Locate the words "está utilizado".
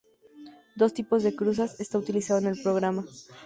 1.79-2.39